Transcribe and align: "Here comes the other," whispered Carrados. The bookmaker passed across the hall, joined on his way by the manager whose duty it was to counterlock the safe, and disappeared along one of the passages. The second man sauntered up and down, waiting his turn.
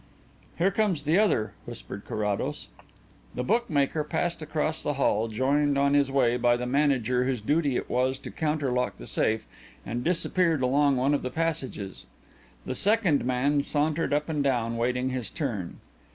"Here 0.57 0.71
comes 0.71 1.03
the 1.03 1.19
other," 1.19 1.53
whispered 1.65 2.05
Carrados. 2.07 2.69
The 3.35 3.43
bookmaker 3.43 4.03
passed 4.03 4.41
across 4.41 4.81
the 4.81 4.93
hall, 4.95 5.27
joined 5.27 5.77
on 5.77 5.93
his 5.93 6.09
way 6.09 6.37
by 6.37 6.57
the 6.57 6.65
manager 6.65 7.25
whose 7.25 7.39
duty 7.39 7.75
it 7.77 7.87
was 7.87 8.17
to 8.17 8.31
counterlock 8.31 8.97
the 8.97 9.05
safe, 9.05 9.45
and 9.85 10.03
disappeared 10.03 10.63
along 10.63 10.97
one 10.97 11.13
of 11.13 11.21
the 11.21 11.29
passages. 11.29 12.07
The 12.65 12.73
second 12.73 13.25
man 13.25 13.61
sauntered 13.61 14.11
up 14.11 14.27
and 14.27 14.43
down, 14.43 14.75
waiting 14.75 15.11
his 15.11 15.29
turn. 15.29 15.77